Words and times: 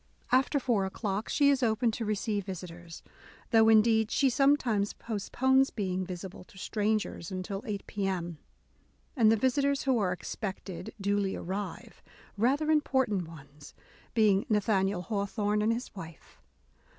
After 0.31 0.59
four 0.59 0.85
o'clock, 0.85 1.29
she 1.29 1.51
is 1.51 1.61
open 1.61 1.91
to 1.91 2.05
receive 2.05 2.43
visitors: 2.45 3.03
though, 3.51 3.69
indeed, 3.69 4.09
she 4.09 4.31
sometimes 4.31 4.93
post 4.93 5.31
pones 5.31 5.69
being 5.69 6.03
visible 6.07 6.43
to 6.45 6.57
strangers 6.57 7.29
until 7.29 7.61
8 7.67 7.85
p.m. 7.85 8.39
And 9.15 9.31
the 9.31 9.35
visitors, 9.37 9.83
who 9.83 9.99
are 9.99 10.11
expected, 10.11 10.95
duly 10.99 11.35
arrive,— 11.35 12.01
rather 12.35 12.71
important 12.71 13.27
ones; 13.27 13.75
being 14.15 14.47
Nathaniel 14.49 15.03
Haw 15.03 15.17
A 15.25 15.25
DAY 15.27 15.27
WITH 15.27 15.27
E. 15.29 15.29
B. 15.33 15.35
BROWNING 15.35 15.49
thorne 15.49 15.61
and 15.61 15.71
his 15.73 15.95
wife. 15.95 16.41